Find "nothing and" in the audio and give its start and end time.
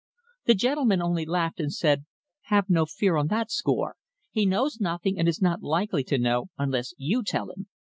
4.81-5.27